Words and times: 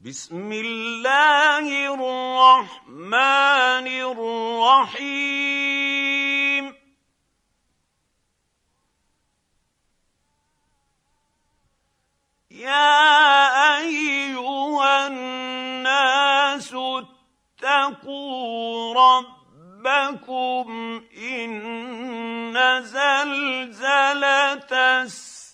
بسم 0.00 0.52
الله 0.52 1.94
الرحمن 1.94 3.86
الرحيم. 4.94 5.54
يا 12.50 13.78
أيها 13.78 15.06
الناس 15.06 16.74
اتقوا 17.58 18.94
ربكم 18.94 20.66
إن 21.18 22.54
زلزلة 22.82 24.68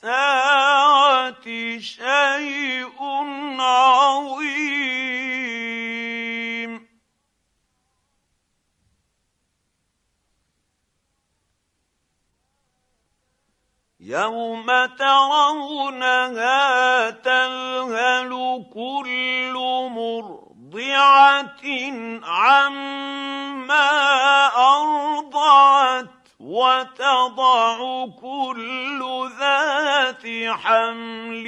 الساعة 0.05 1.49
شيء 1.81 3.01
عظيم. 3.61 4.85
يوم 14.01 14.67
ترونها 14.99 16.61
تذهل 17.11 18.31
كل 18.75 19.55
مرضعه 19.91 21.65
عما 22.25 23.91
ارضعت 24.57 26.24
وتضع 26.45 27.77
كل 28.21 29.01
ذات 29.41 30.27
حمل 30.61 31.47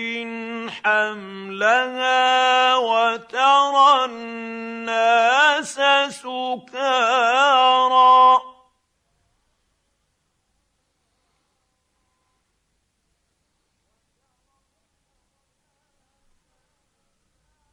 حملها 0.84 2.76
وترى 2.76 4.04
الناس 4.04 5.80
سكارى. 6.08 6.96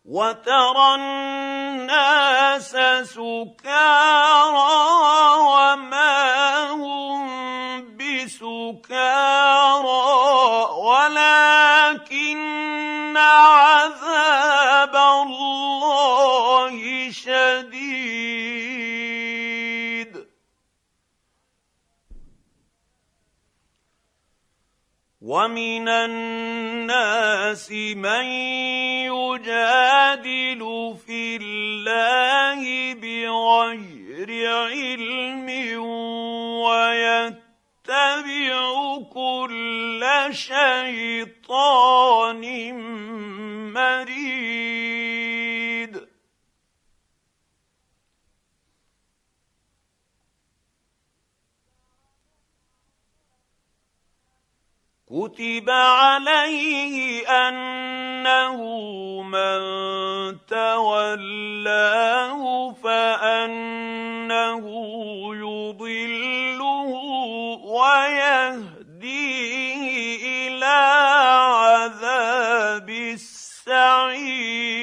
وترى 0.05 0.95
الناس 0.95 2.71
سكارى 3.07 4.73
وما 5.39 6.71
هم 6.71 7.23
بسكارى 7.95 9.13
ولكن 10.75 12.37
عذاب 13.17 14.95
الله 14.95 16.75
شديد 17.11 18.72
ومن 25.23 25.87
الناس 25.87 27.71
من 27.71 28.25
يجادل 29.07 30.61
في 31.07 31.39
الله 31.41 32.93
بغير 32.93 34.29
علم 34.67 35.79
ويتبع 36.67 37.43
كل 39.13 40.03
شيطان 40.31 41.42
كتب 55.43 55.69
عليه 55.69 57.27
انه 57.27 58.57
من 59.21 59.59
تولاه 60.47 62.41
فانه 62.83 64.65
يضله 65.35 66.89
ويهديه 67.75 69.07
إلى 70.47 70.79
عذاب 71.55 72.89
السعير 72.89 74.82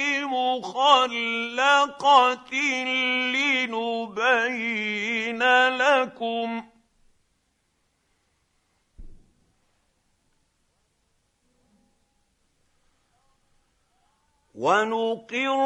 مخلقة 0.61 2.53
لنبين 3.33 5.43
لكم. 5.69 6.63
ونقر 14.55 15.59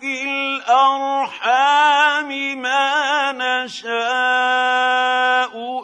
في 0.00 0.22
الأرحام 0.22 2.28
ما 2.62 3.32
نشاء 3.64 3.92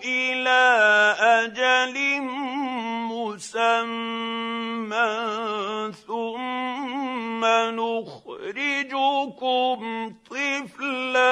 إلى 0.05 0.61
أجل 1.19 2.21
مسمى 3.11 5.09
ثم 6.07 7.45
نخرجكم 9.29 10.15
طفلا 10.31 11.29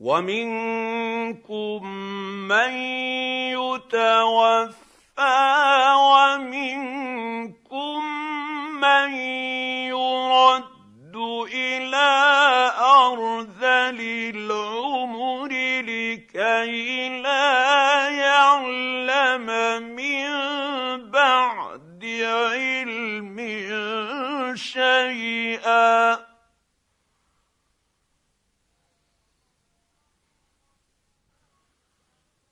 ومنكم 0.00 1.86
من 2.48 2.72
يتوفى 3.54 4.82
ومنكم 5.96 7.22
من 8.80 9.14
يرد 9.86 10.71
إلى 11.54 12.10
أرذل 12.78 14.00
العمر 14.34 15.48
لكي 15.80 17.08
لا 17.22 18.08
يعلم 18.08 19.46
من 19.96 20.30
بعد 21.10 22.04
علم 22.04 23.38
شيئا. 24.56 26.31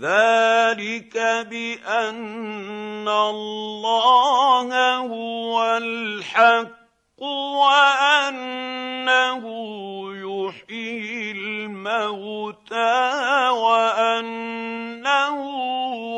ذلك 0.00 1.18
بأن 1.50 3.08
الله 3.08 4.96
هو 4.96 5.76
الحق 5.76 7.22
وأنه 7.58 9.42
يحيي 10.14 11.30
الموتى 11.30 13.08
وأنه 13.48 15.38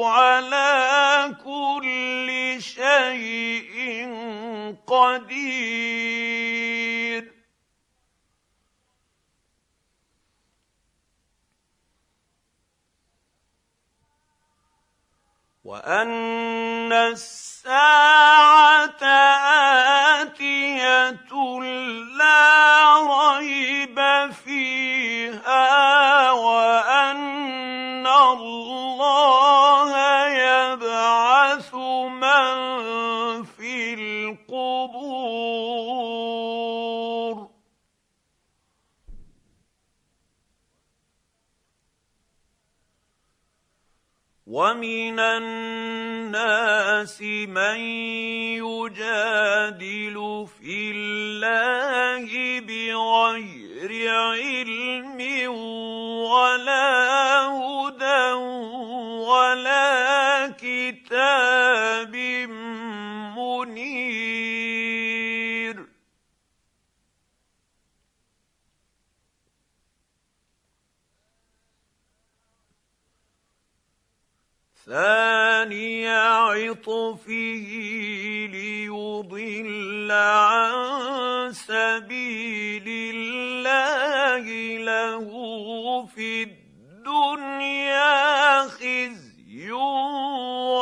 على 0.07 1.35
كل 1.45 2.57
شيء 2.61 4.09
قدير. 4.87 6.40
وأن 15.71 16.93
الساعة 16.93 17.71
آتية 20.23 21.31
لا 22.19 22.97
ريب 23.39 23.99
فيها 24.45 26.31
وأن 26.33 28.07
الله 28.07 29.91
يبعث 30.27 31.75
من 31.75 33.45
في 33.45 33.95
القبور. 33.95 35.40
ومن 44.51 45.21
الناس 45.21 47.23
من 47.23 47.79
يجادل 48.59 50.47
في 50.61 50.91
الله 50.91 52.61
بغير 52.61 54.11
علم 54.11 55.21
ولا 56.31 57.47
هدى 57.47 58.33
ولا 59.23 60.00
ثاني 74.91 76.09
عطفه 76.09 77.29
ليضل 78.53 80.09
عن 80.11 81.53
سبيل 81.53 82.85
الله 83.15 84.45
له 84.79 85.27
في 86.07 86.43
الدنيا 86.43 87.83
خزي 88.63 89.73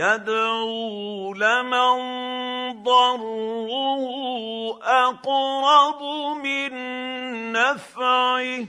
يدعو 0.00 1.34
لمن 1.34 1.98
ضره 2.82 3.62
أقرب 4.82 6.02
من 6.36 6.72
نفعه. 7.52 8.66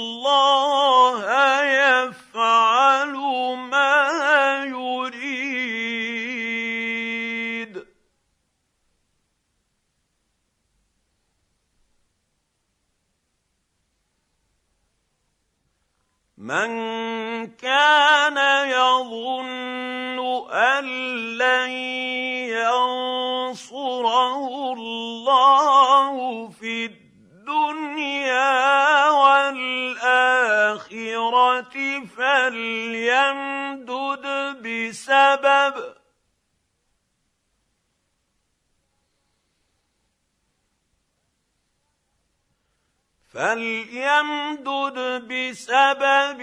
فليمدد 43.34 44.98
بسبب 45.28 46.40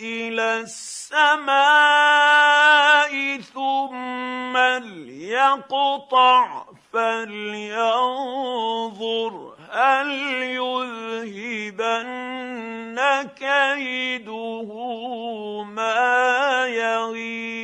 إلى 0.00 0.60
السماء 0.60 1.54
ثم 3.40 4.56
ليقطع 4.84 6.64
فلينظر 6.92 8.14
هل 9.70 10.10
يذهبن 10.42 12.14
كيده 13.38 14.70
ما 15.62 16.66
يغيظ 16.66 17.63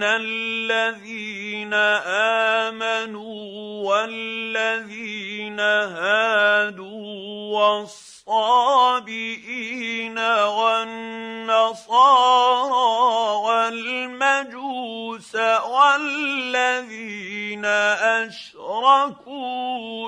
ان 0.00 0.04
الذين 0.04 1.74
امنوا 2.64 3.36
والذين 3.84 5.60
هادوا 5.60 7.04
والصابئين 8.28 10.18
والنصارى 10.48 11.50
والمجوس 13.44 15.34
والذين 15.68 17.64
اشركوا 18.24 19.32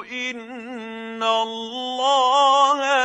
ان 0.04 1.22
الله 1.22 3.01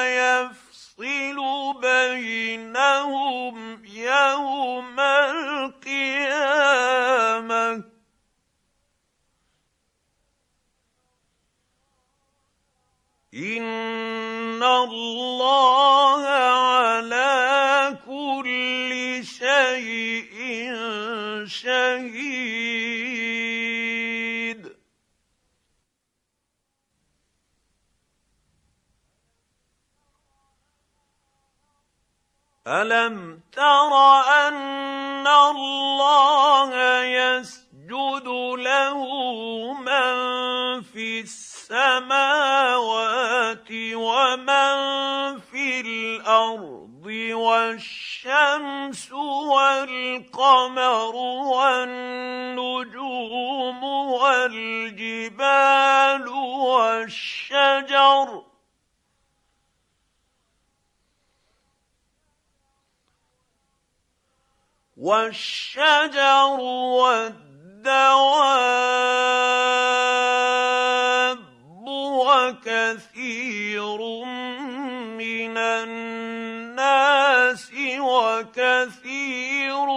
ان 13.38 14.64
الله 14.64 16.26
على 16.26 17.98
كل 18.06 19.22
شيء 19.26 20.74
شهيد. 21.46 22.68
الم 32.68 33.42
تر 33.52 33.94
ان 34.48 35.28
الله 35.28 37.04
يسجد 37.04 38.28
له 38.58 39.00
من 39.74 40.82
في 40.82 41.20
السماوات 41.70 43.68
ومن 43.94 45.40
في 45.40 45.82
الأرض 45.82 47.06
والشمس 47.32 49.12
والقمر 49.52 51.16
والنجوم 51.56 53.04
والجبال 54.24 55.48
والشجر 56.68 58.44
والشجر 64.98 66.60
والدواب 67.00 68.38
وكثير 72.28 74.00
من 75.16 75.58
الناس 75.58 76.92
وكثير 78.00 79.88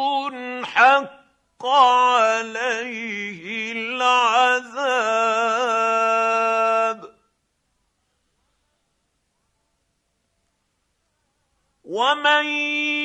حق 0.65 1.67
عليه 1.67 3.43
العذاب. 3.73 5.11
ومن 11.85 12.47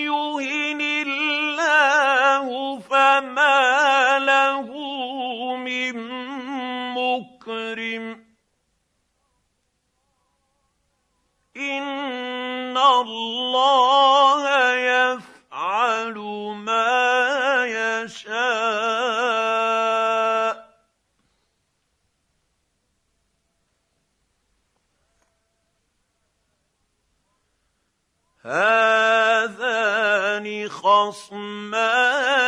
يهن 0.05 0.81
الله 0.81 2.45
فما 2.79 4.19
له 4.19 4.69
من 5.55 6.24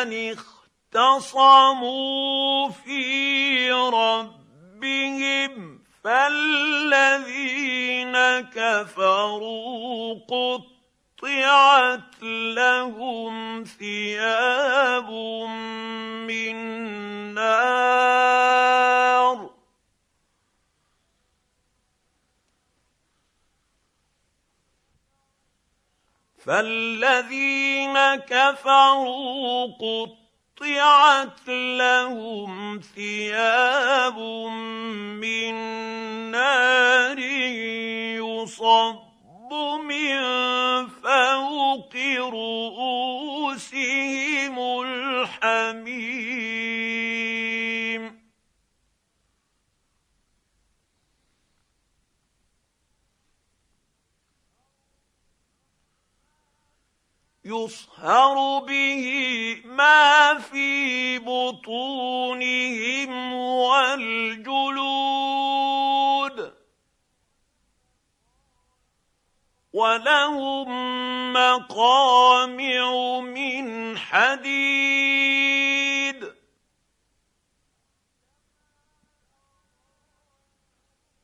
خصمان 0.08 0.36
اختصموا 0.96 2.70
في 2.70 3.72
ربهم 3.72 5.80
فالذين 6.04 8.14
كفروا 8.56 10.14
قطعت 10.20 12.24
لهم 12.24 13.64
ثياب 13.64 15.12
من 16.28 16.56
نار 17.34 18.67
فالذين 26.48 27.98
كفروا 28.16 29.68
قطعت 29.68 31.48
لهم 31.48 32.82
ثياب 32.96 34.20
من 35.20 35.56
نار 36.32 37.20
يصب 38.20 38.96
من 39.84 40.18
فوق 40.88 41.96
رؤوسهم 42.34 43.76
الحميم. 44.86 46.18
يصهر 57.48 58.60
به 58.60 59.04
ما 59.66 60.40
في 60.40 61.20
بطونهم 61.20 62.54
والجلود 63.34 65.08
ولهم 69.74 70.68
مقامع 71.34 73.20
من 73.20 73.98
حديد 73.98 75.18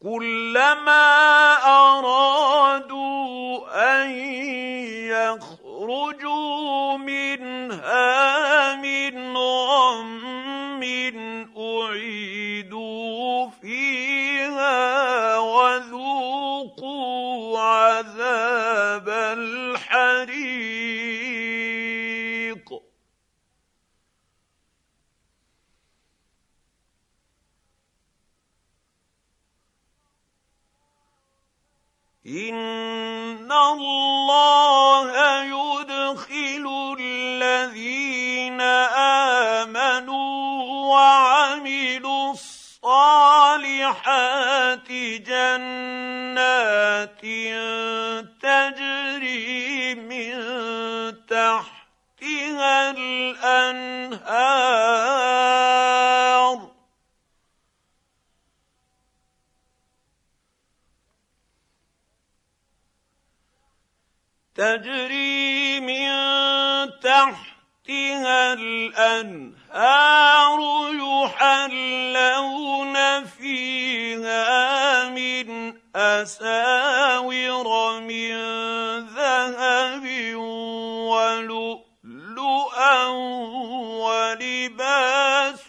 كلما 0.04 1.14
ارادوا 1.66 3.14
ان 4.02 4.10
اخرجوا 6.14 6.98
منها 6.98 8.76
من 8.76 9.38
غم 9.38 10.84
أعيدوا 11.58 13.50
فيها 13.50 15.38
وذوقوا 15.40 16.80
عذاب 17.60 19.10
الحريق. 19.10 20.34
إن 32.26 33.52
الله 33.52 34.93
الصالحات 43.94 44.90
جنات 45.28 47.22
تجري 48.42 49.96
من 49.96 50.34
تحتها 51.28 52.92
الأنهار. 52.92 53.84
تجري 64.56 65.80
من 65.80 66.10
تحتها 67.00 68.54
الأنهار. 68.54 69.63
يحلون 71.24 73.26
فيها 73.26 75.10
من 75.10 75.74
أساور 75.96 78.00
من 78.00 78.34
ذهب 79.00 80.36
ولؤلؤا 81.10 83.08
ولباسهم 84.38 85.64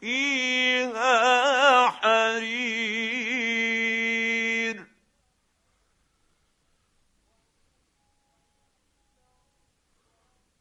فيها 0.00 1.59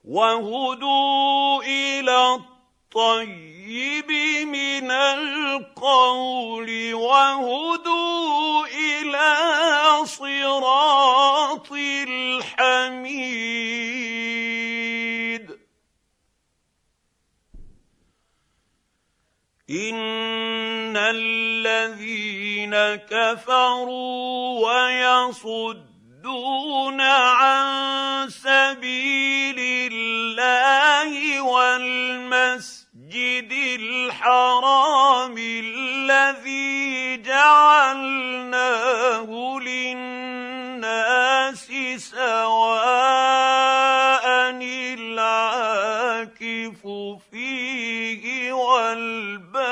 وهدوا 0.10 1.64
إلى 1.64 2.42
الطيب 2.42 4.12
من 4.48 4.92
القول 4.92 6.70
وهدوا 6.94 8.66
إلى 8.66 9.36
صراط 10.06 11.72
الحميد 11.72 13.20
ان 19.70 20.98
الذين 20.98 22.76
كفروا 22.96 24.68
ويصدون 24.68 26.22
عن 27.02 28.30
سبيل 28.30 29.79
الله 30.50 31.42
والمسجد 31.42 32.80
الحرام 33.80 35.36
الذي 35.38 37.18
جعلناه 37.22 38.50
للناس 39.60 40.92
سواء 41.98 43.50
العاكف 45.00 46.82
فيه 47.32 48.54
والباد 48.54 49.70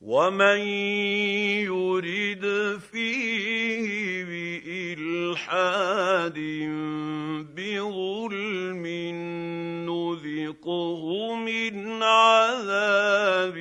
ومن 0.00 0.58
يرد 1.66 2.44
فيه 2.92 4.43
بالحاد 5.34 6.38
بظلم 7.56 8.86
نذقه 9.90 11.34
من 11.34 12.02
عذاب 12.02 13.56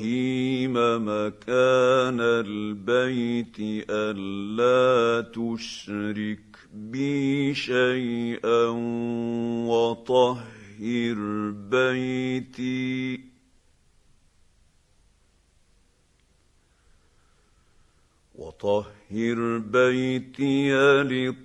مكان 1.08 2.20
البيت 2.20 3.56
الا 3.90 5.30
تشرك 5.30 6.51
بي 6.92 7.54
شيئا 7.54 8.64
وطهر 9.68 11.18
بيتي 11.70 13.20
وطهر 18.34 19.58
بيتي 19.58 20.72
للطائفين 21.02 21.42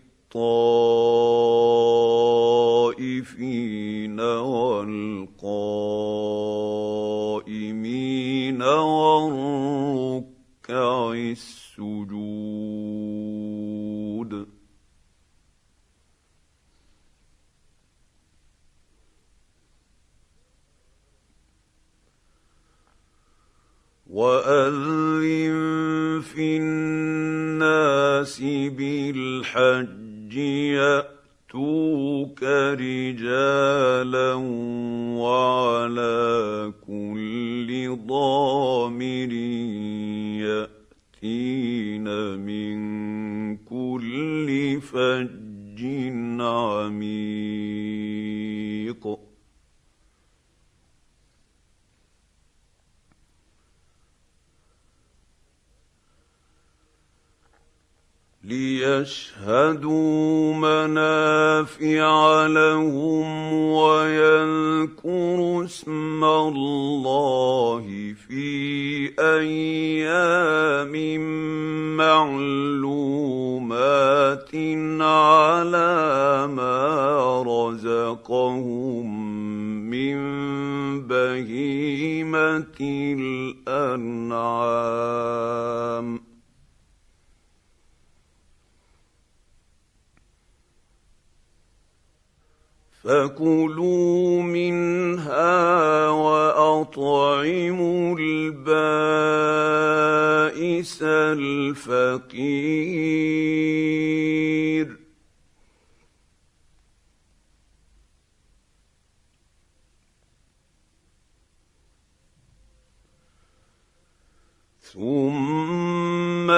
ثم 114.93 116.51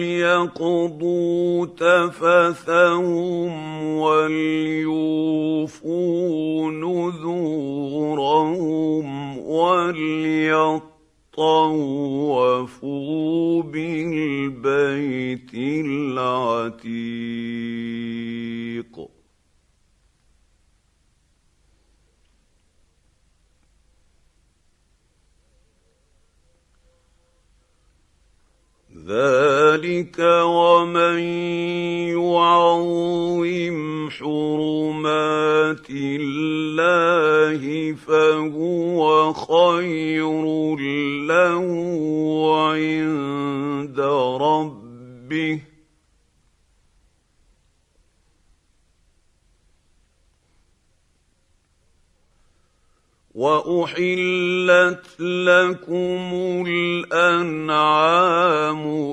ليقضوا 0.00 1.66
تفثهم 1.66 3.52
وليوفوا 3.98 5.40
نذورهم 6.70 7.88
وليطوفوا 9.38 10.82
بالبيت 13.62 15.50
العتيق 15.54 16.88
ذلك 29.08 30.18
ومن 30.44 31.18
يعظم 32.12 34.10
حرمات 34.10 35.86
الله 35.90 37.62
فهو 37.94 39.32
خير 39.32 40.76
له 41.24 41.64
عند 42.68 44.00
ربه 44.40 45.67
واحلت 53.38 55.06
لكم 55.20 56.64
الانعام 56.66 58.02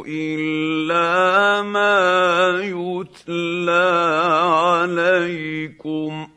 الا 0.07 1.61
ما 1.61 2.59
يتلى 2.65 3.89
عليكم 4.49 6.27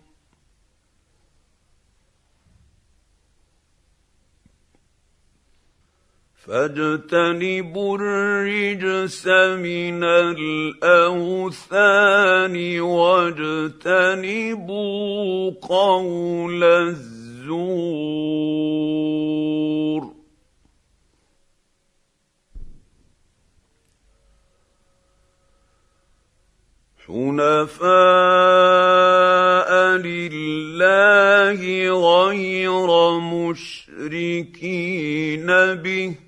فاجتنبوا 6.35 7.99
الرجس 7.99 9.27
من 9.27 10.05
الاوثان 10.85 11.41
واجتنبوا 12.81 13.91
قول 15.63 16.65
الزنا 16.65 17.18
الزور. 17.51 18.59
حنفاء 27.07 27.79
لله 29.97 31.61
غير 32.27 33.19
مشركين 33.21 34.67
به. 35.75 36.28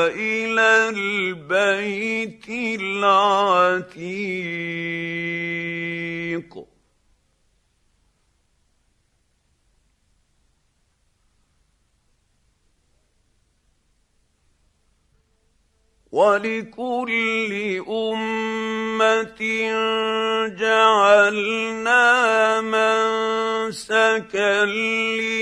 إلى 0.06 0.88
البيت 0.88 2.48
العتيق 2.80 3.96
ولكل 16.16 17.52
أمة 17.88 19.40
جعلنا 20.56 22.04
منسكا 23.68 24.54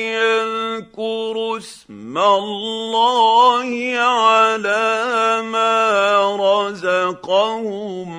ليذكروا 0.03 1.59
اسم 1.59 2.19
الله 2.19 3.71
على 3.99 5.43
ما 5.43 6.37
رزقهم 6.41 8.14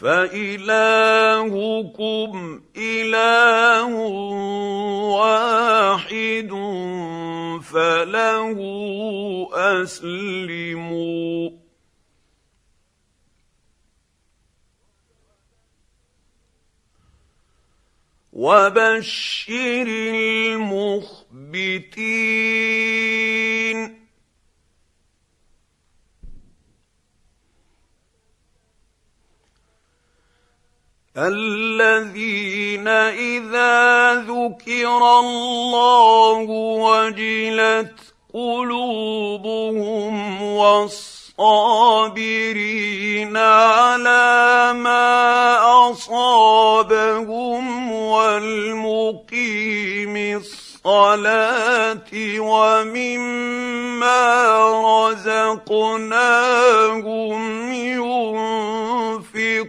فإلهكم 0.00 1.50
إله 2.76 3.94
واحد 5.18 6.50
فله 7.62 8.58
أسلموا. 9.82 11.50
وبشر 18.32 19.86
المخبتين. 20.56 21.58
الذين 31.18 32.88
إذا 32.88 34.14
ذكر 34.14 35.18
الله 35.20 36.46
وجلت 36.78 37.94
قلوبهم 38.34 40.42
والصابرين 40.42 41.08
على 43.36 44.72
ما 44.72 45.58
أصابهم 45.90 47.92
والمقيم 47.92 50.16
الصلاه 50.88 52.10
ومما 52.40 54.24
رزقناهم 55.10 56.52
ينفقون 57.72 59.68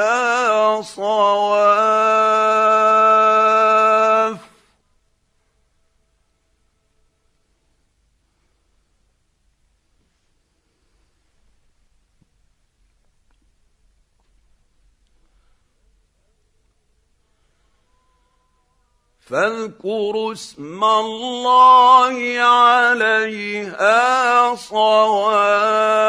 فاذكروا 19.31 20.33
اسم 20.33 20.83
الله 20.83 22.39
عليها 22.39 23.95
صواف 24.55 26.01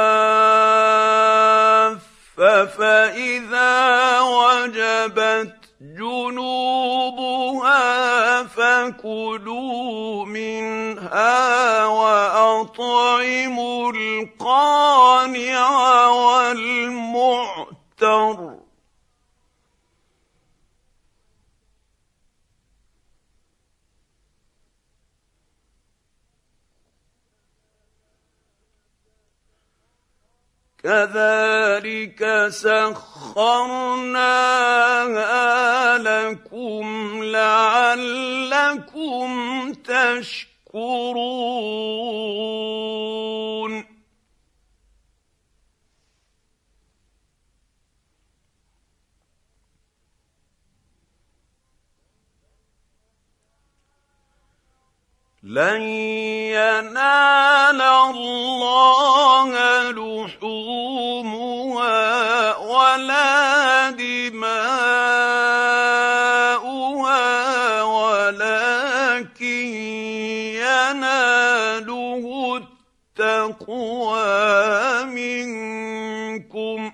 فإذا 2.79 4.21
وجبت 4.21 5.55
جنوبها 5.99 7.83
فكلوا 8.43 10.25
منها 10.27 11.87
وأطعموا 11.87 13.13
القانع 13.93 15.69
والمعتر. 16.09 17.63
كذلك 30.85 32.47
سخرناها 32.49 32.99
لكم 35.99 37.21
لعلكم 37.25 38.53
تشكرون 39.73 40.53
لن 55.43 55.83
ينال 56.55 57.83
الله 57.83 59.51
لحومها 59.91 61.57
ولا 62.57 63.91
دماؤها 63.91 64.63
ولكن 67.83 69.45
يناله 70.63 72.25
التقوى 73.19 74.25
منكم. 75.05 76.92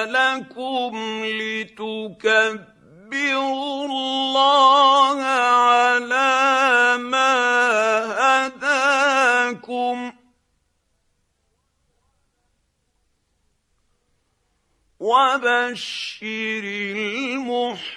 لكم 0.07 1.23
لتكبروا 1.25 2.71
الله 3.87 5.23
على 5.23 6.99
ما 6.99 7.35
هداكم. 8.47 10.13
وبشر 15.01 16.63
المحسنين. 16.65 17.91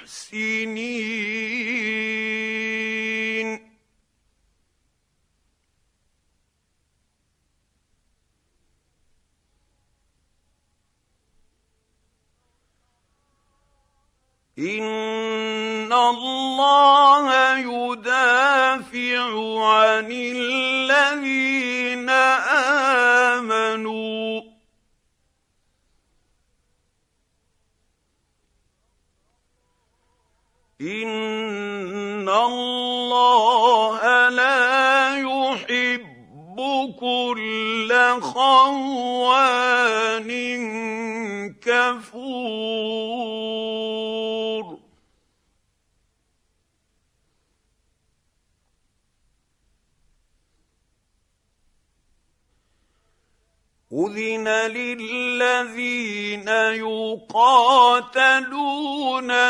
ان 14.60 15.94
الله 15.94 17.58
يدافع 17.58 19.24
عن 19.66 20.12
الذين 20.12 22.10
امنوا. 23.34 24.42
ان 30.82 32.30
الله 32.30 34.30
لا 34.30 35.18
يحب 35.18 36.58
كل 37.00 37.94
خوان 38.22 40.30
كفور. 41.62 43.04
أذن 53.94 54.48
للذين 54.48 56.48
يقاتلون 56.82 58.38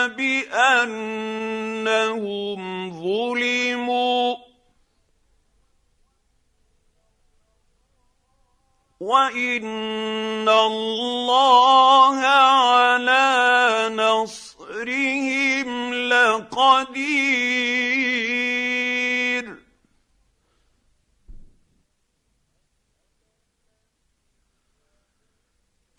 بأنهم 0.08 1.42
ظلموا 2.92 4.36
وإن 9.00 10.50
الله 10.50 12.20
على 12.20 13.90
نصرهم 13.96 15.94
لقدير 15.94 17.43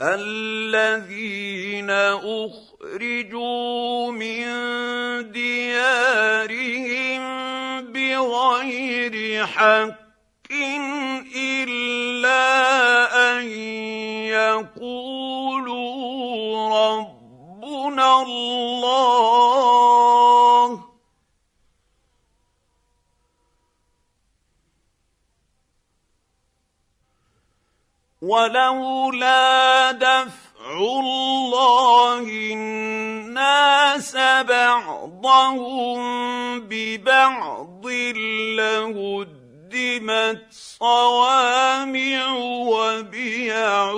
الذين 0.02 1.90
اخرجوا 2.90 3.62
من 4.12 4.44
ديارهم 5.32 7.22
بغير 7.92 9.46
حق 9.46 9.94
الا 11.36 12.44
ان 13.38 13.48
يقولوا 14.28 15.54
ربنا 16.68 18.22
الله 18.22 19.63
ولولا 28.24 29.92
دفع 29.92 30.70
الله 30.80 32.26
الناس 32.52 34.16
بعضهم 34.46 36.00
ببعض 36.60 37.86
لهد 38.56 39.44
هدمت 39.74 40.46
صوامع 40.50 42.32
وبيع 42.70 43.90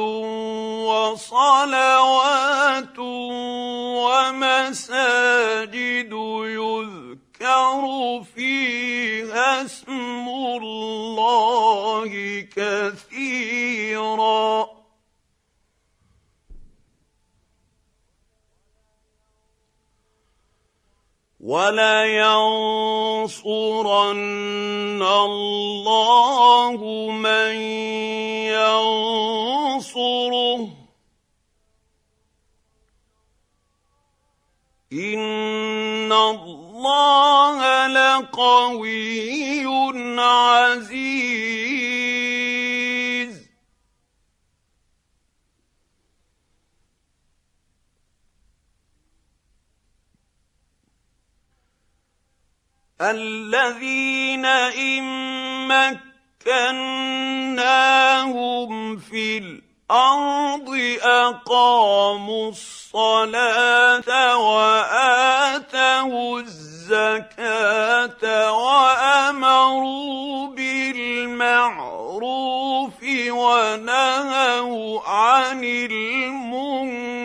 وصلوات 0.88 2.98
ومساجد 4.08 6.12
يذكر 6.12 7.05
فيها 8.22 9.64
اسم 9.64 10.28
الله 10.28 12.10
كثيرا. 12.56 13.56
ولينصرن 21.40 22.22
الله 25.02 26.76
من 27.10 27.54
ينصره. 28.56 30.16
ان 34.92 36.12
الله 36.12 36.65
لقوي 37.88 39.66
عزيز. 40.20 41.36
الذين 53.00 54.44
إن 54.44 55.04
مكناهم 56.46 57.76
في 58.96 59.38
الأرض 59.38 60.98
أقاموا 61.02 62.50
الصلاة 62.96 64.08
وآتوا 64.36 66.40
الزكاة 66.40 68.52
وأمروا 68.52 70.46
بالمعروف 70.48 72.12
ونهوا 73.28 75.00
عن 75.08 75.64
المنكر 75.90 77.16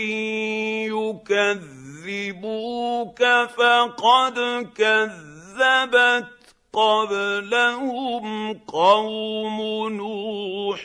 يكذبوك 2.05 3.23
فقد 3.57 4.39
كذبت 4.77 6.44
قبلهم 6.75 8.55
قوم 8.59 9.89
نوح 9.89 10.85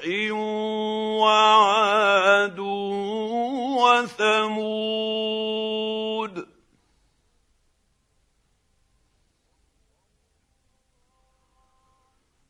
وعاد 1.22 2.60
وثمود 3.80 5.00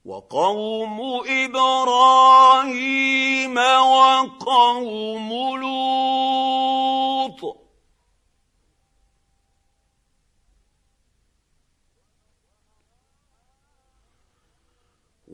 وقوم 0.06 1.02
إبراهيم 1.46 2.38
وقوم 3.58 5.30
لوط 5.62 7.42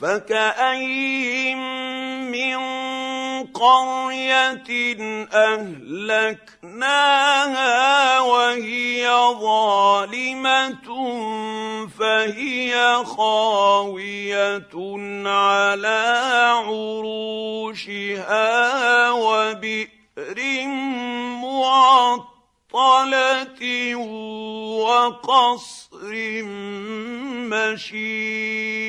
فكاين 0.00 1.58
من 2.30 2.58
قريه 3.46 4.96
اهلكناها 6.52 7.00
وهي 8.20 9.08
ظالمه 9.40 10.88
فهي 11.98 13.04
خاويه 13.04 14.70
على 15.26 16.22
عروشها 16.66 18.20
وبئر 19.10 20.66
معطله 21.42 22.37
وقصر 24.84 26.12
مشيد 27.48 28.88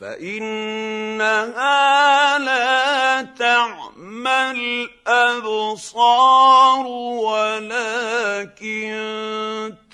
فإنها 0.00 1.58
لا 2.38 3.22
تعمى 3.22 4.50
الابصار 5.30 6.86
ولكن 7.26 8.90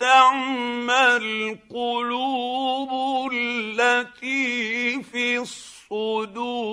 تعمى 0.01 1.17
القلوب 1.17 2.91
التي 3.33 5.03
في 5.03 5.39
الصدور. 5.39 6.67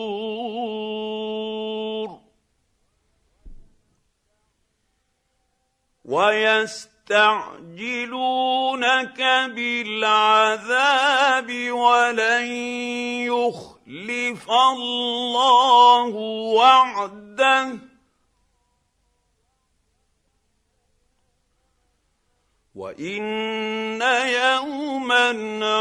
ويست 6.05 6.92
يستعجلونك 7.09 9.19
بالعذاب 9.55 11.49
ولن 11.71 12.47
يخلف 13.27 14.51
الله 14.51 16.05
وعده. 16.55 17.79
وإن 22.75 24.01
يوما 24.01 25.29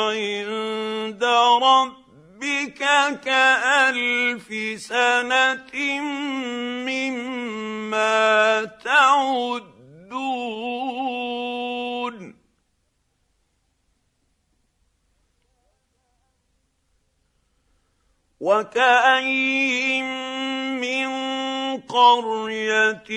عند 0.02 1.24
ربك 1.62 2.78
كألف 3.24 4.48
سنة 4.80 6.00
مما 6.86 8.64
تعد. 8.64 9.71
يعدون 11.02 12.34
وكأين 18.40 20.04
من 20.80 21.08
قرية 21.80 23.08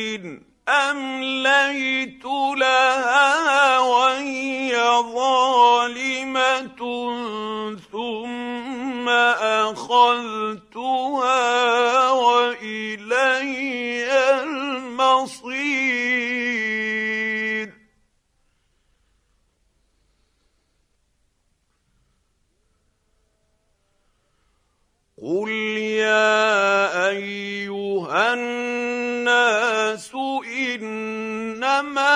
أمليت 0.70 2.26
لها 2.58 3.80
وهي 3.80 4.76
ظالمة 5.16 6.78
ثم 7.91 8.45
أخذتها 9.70 11.01
وإلي 12.12 13.56
المصير. 14.43 15.76
قل 25.22 25.49
يا 26.06 27.08
ايها 27.10 28.34
الناس 28.34 30.12
انما 30.76 32.16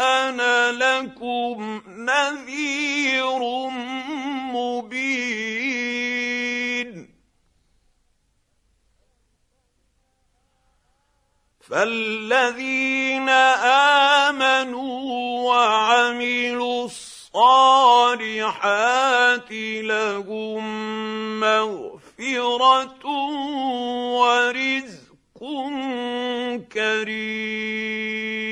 أنا 0.00 0.72
لكم 0.72 1.82
نذير 1.88 3.40
مبين. 4.52 5.67
فالذين 11.70 13.28
امنوا 14.28 15.00
وعملوا 15.48 16.84
الصالحات 16.84 18.32
لهم 19.82 20.60
مغفره 21.40 23.06
ورزق 24.16 25.40
كريم 26.72 28.47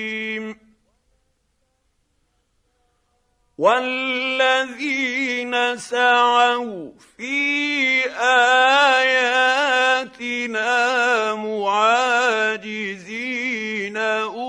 والذين 3.58 5.54
سعوا 5.76 6.90
في 7.16 8.04
اياتنا 9.00 9.34
معاجزين 11.34 13.16
اولئك 13.96 14.45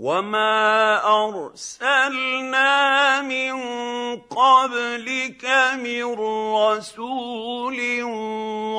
وما 0.00 0.96
ارسلنا 1.28 2.72
من 3.22 3.52
قبلك 4.16 5.44
من 5.76 6.04
رسول 6.56 8.02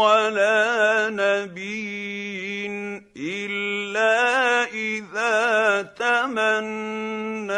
ولا 0.02 1.10
نبي 1.14 3.01
الا 3.18 4.64
اذا 4.64 5.82
تمنى 5.82 7.54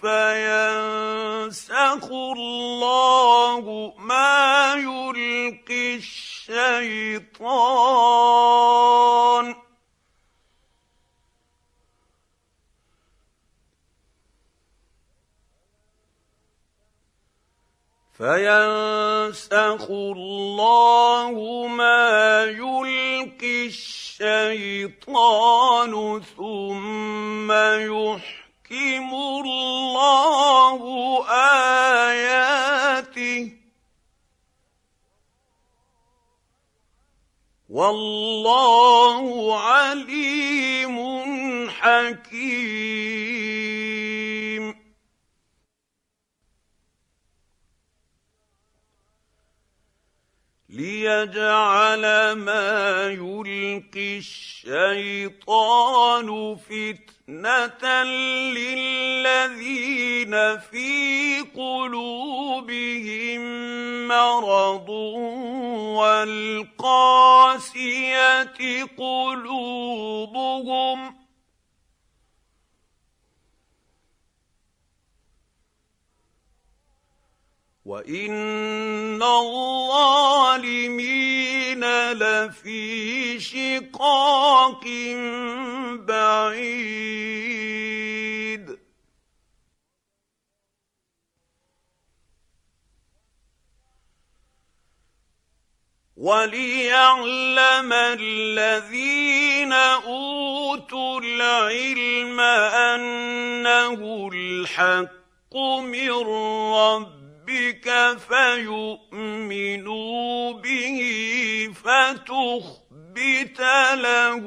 فينسخ 0.00 2.06
الله 2.12 3.94
ما 3.98 4.74
يلقي 4.76 5.96
الشيطان 5.96 7.30
فينسخ 18.20 19.84
الله 19.90 21.66
ما 21.66 22.44
يلقي 22.44 23.66
الشيطان 24.20 25.12
ثم 26.36 27.52
يحكم 27.52 29.14
الله 29.14 30.80
اياته 32.08 33.52
والله 37.68 39.24
عليم 39.60 40.96
حكيم 41.70 43.29
ليجعل 50.80 52.32
ما 52.32 53.06
يلقي 53.08 54.18
الشيطان 54.18 55.76
فتنه 56.56 58.02
للذين 58.54 60.34
في 60.58 61.40
قلوبهم 61.56 63.40
مرض 64.08 64.88
والقاسيه 66.00 67.64
قلوبهم 68.98 70.40
وان 77.90 79.22
الظالمين 79.22 80.62
لفي 82.12 83.40
شقاق 83.40 84.84
بعيد 86.06 87.20
وليعلم 96.16 97.92
الذين 97.92 99.72
اوتوا 99.72 101.20
العلم 101.20 102.40
انه 102.40 104.30
الحق 104.32 105.56
من 105.82 106.10
ربهم 106.10 107.19
ربك 107.50 108.18
فيؤمنوا 109.10 109.72
به 110.52 110.98
فتخبت 111.74 113.60
له 113.94 114.44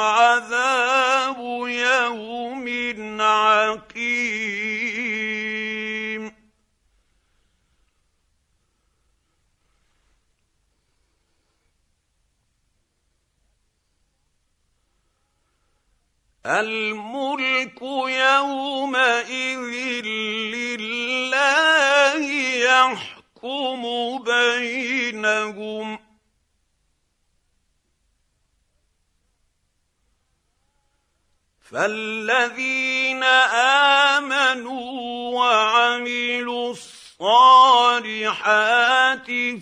عذاب 0.02 1.38
يوم 1.68 2.68
عقيم 3.22 4.75
الملك 16.46 17.82
يومئذ 18.08 19.60
لله 20.86 22.22
يحكم 22.56 23.84
بينهم 24.24 26.00
فالذين 31.72 33.24
امنوا 34.14 34.92
وعملوا 35.40 36.72
الصالحات 36.72 38.06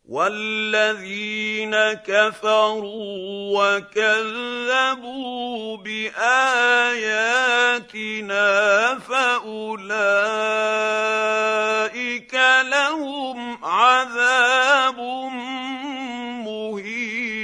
والذين 0.09 1.75
كفروا 1.93 3.77
وكذبوا 3.77 5.07
باياتنا 5.77 6.29
فاولئك 8.99 9.99
لهم 12.63 13.65
عذاب 13.65 14.99
مهين 16.45 17.38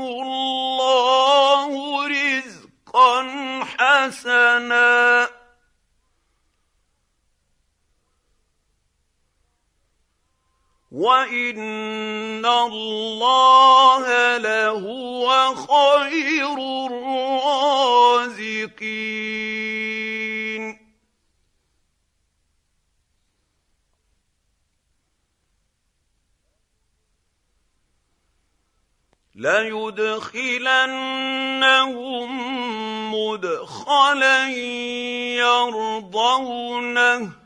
الله 0.00 1.70
رزقا 2.08 3.26
حسنا 3.78 5.05
وان 10.96 12.46
الله 12.46 14.38
لهو 14.38 15.54
خير 15.54 16.58
الرازقين 16.86 17.66
ليدخلنهم 29.34 29.96
مدخلا 33.14 34.48
يرضونه 35.36 37.45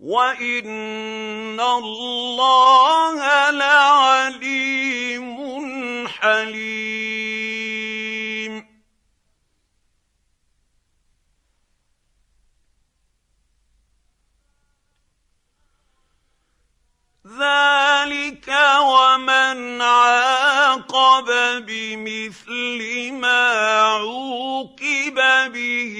وان 0.00 1.60
الله 1.60 3.50
لعليم 3.50 5.28
حليم 6.08 7.45
ذلك 17.38 18.48
ومن 18.80 19.82
عاقب 19.82 21.28
بمثل 21.66 23.12
ما 23.12 23.70
عوقب 23.80 25.18
به 25.52 25.96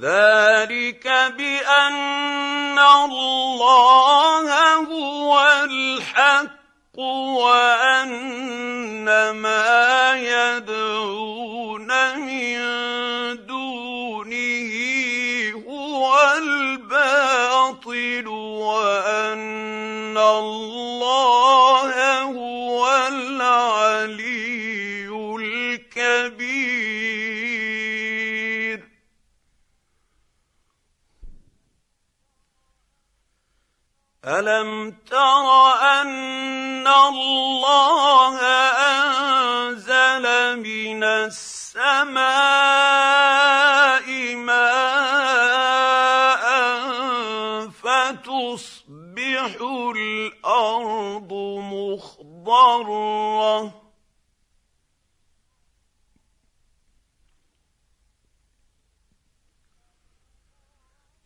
ذلك 0.00 1.06
بأن 1.38 2.78
الله 2.78 4.74
هو 4.74 5.30
الحق 5.64 6.98
وأن 6.98 8.24
ما 9.30 10.14
يدعون 10.14 11.88
من 12.18 12.56
دونه 13.46 14.72
هو 15.68 16.32
الباطل 16.38 18.26
وأن 18.28 20.18
الله 20.18 21.63
ألم 34.26 34.96
تر 35.10 35.46
أن 36.00 36.88
الله 36.88 38.40
أنزل 38.96 40.24
من 40.60 41.04
السماء 41.04 42.24
ماء 44.36 46.44
فتصبح 47.68 49.50
الأرض 49.96 51.32
مخضرة. 51.72 53.83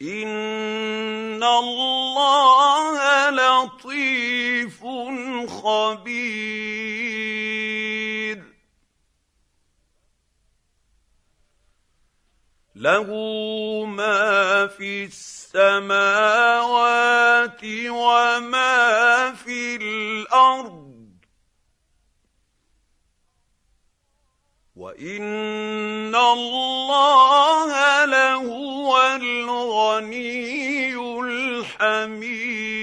ان 0.03 1.43
الله 1.43 3.31
لطيف 3.31 4.85
خبير 5.51 6.79
له 12.75 13.11
ما 13.85 14.67
في 14.67 15.05
السماوات 15.05 16.41
وما 17.89 19.33
في 19.35 19.77
الأرض 19.77 21.09
وان 24.77 26.15
الله 26.15 28.05
لهو 28.05 28.78
الغني 29.17 30.95
الحميد. 31.21 32.79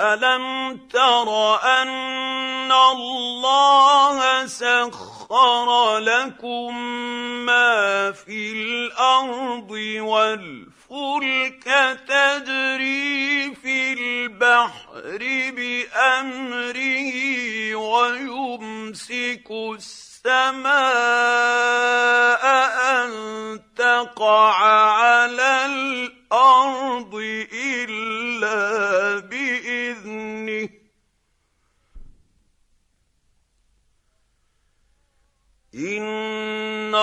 ألم 0.00 0.76
تر 0.88 1.28
أن 1.62 2.72
الله 2.72 4.46
سخر 4.46 5.98
لكم 5.98 6.84
ما 7.46 8.12
في 8.12 8.52
الأرض 8.52 9.70
والفلك 10.00 10.79
تجري 12.06 13.54
في 13.54 13.92
البحر 13.92 15.18
بأمره 15.56 17.14
ويمسك 17.74 19.50
السماء 19.50 20.70
أن 22.98 23.10
تقع 23.76 24.54
على 24.92 25.66
الأرض 25.66 27.14
إلا 27.52 28.58
بإذنه. 29.18 30.68
إن 35.74 36.94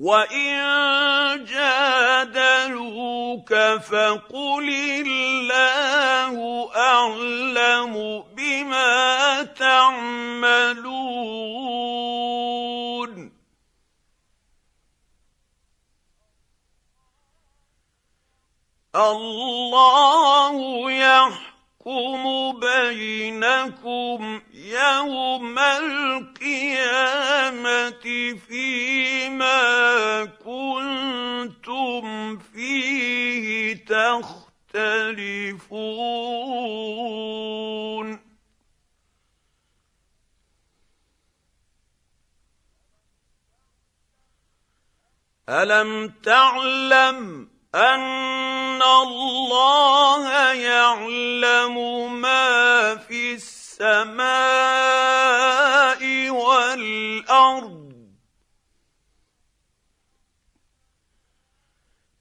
وان 0.04 1.44
جادلوك 1.44 3.54
فقل 3.88 4.68
الله 5.06 6.34
اعلم 6.76 8.24
بما 8.36 9.42
تعملون 9.42 10.94
الله 18.94 20.90
يحكم 21.86 22.60
بينكم 22.60 24.40
يوم 24.54 25.58
القيامة 25.58 27.14
فيما 28.48 30.24
كنتم 30.24 32.04
فيه 32.38 33.74
تختلفون. 33.84 34.94
ألم 45.48 46.08
تعلم 46.22 47.53
أن 47.74 48.82
الله 48.82 50.52
يعلم 50.52 51.76
ما 52.20 52.96
في 52.96 53.34
السماء 53.34 54.24
الأرض 56.74 57.94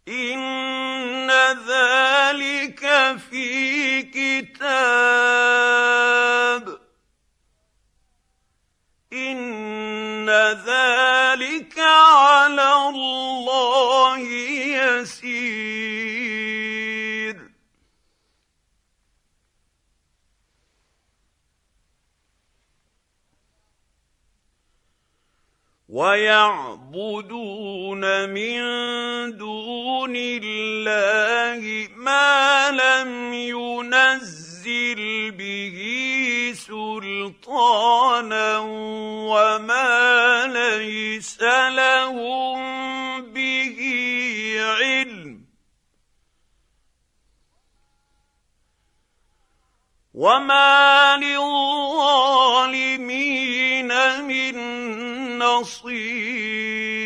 إن 0.07 1.31
ذلك 1.67 3.17
في 3.29 4.01
كتاب. 4.03 4.63
إن 9.13 10.29
ذلك 11.33 11.79
على 11.79 12.89
الله 12.89 14.19
يسير. 14.99 15.73
ويعبدون 25.89 27.49
من 28.29 28.61
دون 29.37 30.15
الله 30.15 30.52
سلطانا 37.53 38.57
وما 39.29 40.47
ليس 40.47 41.41
لهم 41.69 42.61
به 43.21 43.79
علم. 44.79 45.45
وما 50.13 51.17
للظالمين 51.17 52.27
من 54.27 54.57
نصير. 55.39 57.02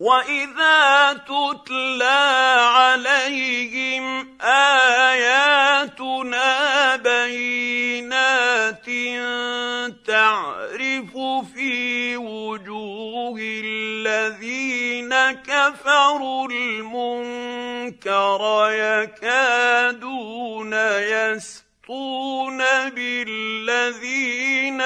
واذا 0.00 1.12
تتلى 1.12 2.26
عليهم 2.76 4.28
اياتنا 4.42 6.46
بينات 6.96 8.86
تعرف 10.06 11.16
في 11.54 12.16
وجوه 12.16 13.38
الذين 13.40 15.14
كفروا 15.32 16.48
المنكر 16.50 18.40
يكادون 18.72 20.72
يسطون 21.32 22.58
بالذين 22.90 24.80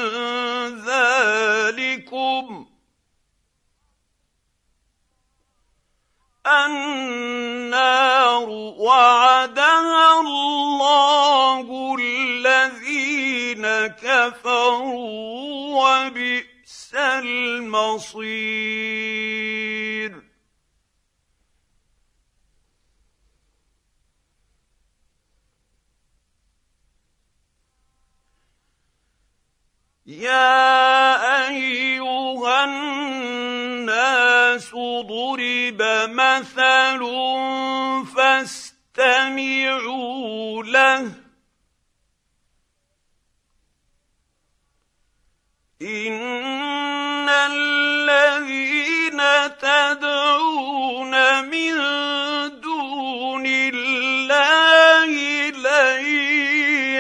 كفروا 14.30 15.82
وبئس 15.82 16.96
المصير 16.96 18.32
يا 30.06 31.48
ايها 31.48 32.64
الناس 32.64 34.72
ضرب 35.08 35.82
مثل 36.10 37.02
فاستمعوا 38.96 39.84
له 40.64 41.12
ان 45.82 47.30
الذين 47.30 49.22
تدعون 49.62 51.14
من 51.50 51.74
دون 52.62 53.46
الله 53.46 55.06
لن 55.50 56.06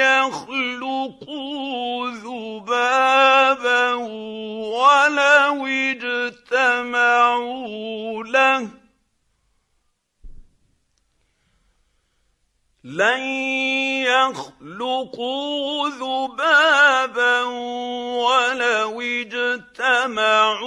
يخلقوا 0.02 2.10
ذبابا 2.10 3.94
ولو 4.74 5.68
اجتمعوا 6.52 8.24
له 8.24 8.68
لن 12.84 13.22
يخلقوا 14.10 15.90
ذبابا 15.90 17.44
ولو 18.18 19.02
اجتمعوا 19.02 20.62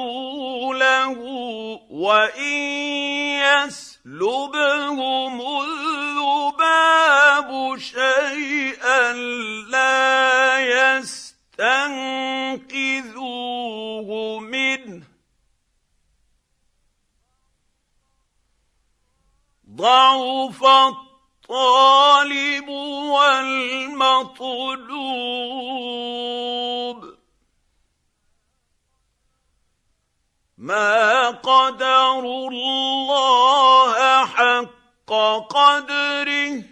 له 0.74 1.18
وإن 1.90 2.52
يسلبهم 3.42 5.40
الذباب 5.62 6.08
شيئا 7.78 9.12
لا 9.70 10.58
يستنقذوه 10.58 11.70
منه. 14.40 15.02
ضعف 19.70 20.64
الطالب 21.50 22.68
والمطلوب. 22.68 23.54
ما 30.58 31.30
قدروا 31.30 32.50
الله 32.50 34.26
حق 34.26 35.12
قدره. 35.50 36.64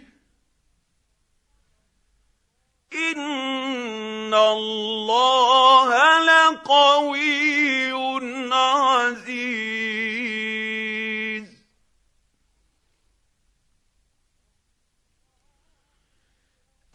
إن 2.93 4.33
الله 4.33 5.89
لقوي 6.19 7.42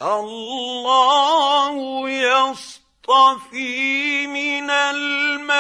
الله 0.02 1.74
يصطفي 2.10 3.66
من 4.26 4.70
الملائكة 4.70 5.58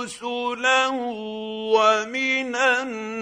رسلا 0.00 0.86
ومن 1.76 2.56
الناس. 2.56 3.20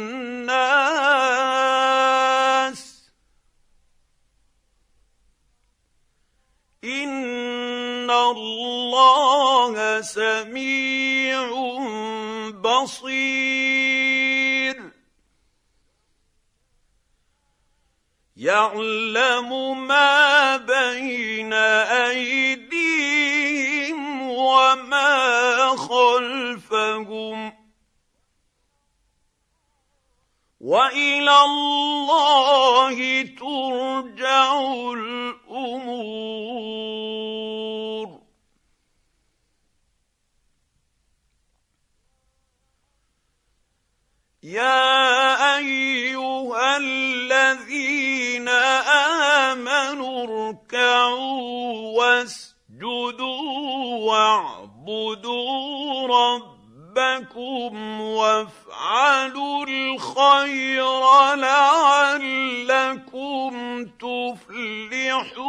إن 6.85 8.11
الله 8.11 10.01
سميع 10.01 11.51
بصير. 12.63 14.08
يعلم 18.39 19.51
ما 19.87 20.57
بين 20.57 21.53
أيديهم 22.13 23.19
وما 24.31 25.69
خلفهم. 25.77 27.53
وإلى 30.61 31.43
الله 31.45 33.23
ترجع 33.23 34.61
الأمور. 34.93 36.29
يا 44.49 45.57
أيها 45.57 46.77
الذين 46.77 48.49
آمنوا 48.49 50.25
اركعوا 50.25 51.99
واسجدوا 51.99 53.29
واعبدوا 54.09 55.37
ربكم 56.09 58.01
وافعلوا 58.01 59.67
الخير 59.67 61.35
لعلكم 61.35 62.65
تفلحون. 64.01 65.49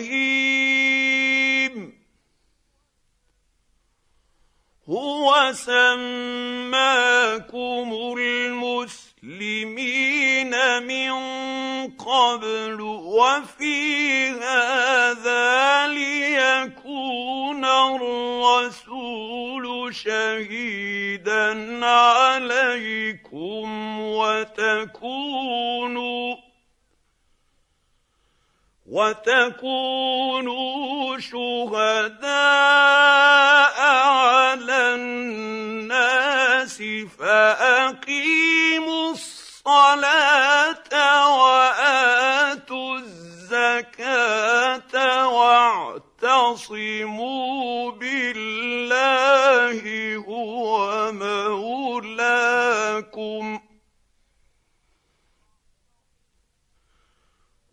إبراهيم. 0.00 0.70
هو 4.88 5.52
سماكم 5.52 6.80
المسلمين 9.22 9.72
من 10.82 11.12
قبل 11.88 12.80
وفي 12.80 14.28
هذا 14.28 15.86
ليكون 15.86 17.64
الرسول 17.64 19.10
شهيدا 19.94 21.86
عليكم 21.86 23.68
وتكونوا 24.00 25.50
وتكونوا 28.90 30.78
شهداء 31.18 32.30
على 33.80 34.94
الناس 34.94 36.82
فأقيموا 37.18 39.10
الصلاة 39.10 40.92
وآتوا 41.38 42.98
الزكاة 42.98 44.94
واعتصموا 46.22 47.10
بالله 47.90 49.80
هو 50.16 51.12
مولاكم. 51.12 51.79